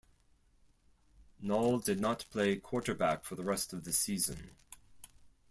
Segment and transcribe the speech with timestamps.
[1.43, 4.49] Nall did not play quarterback for the rest of the season.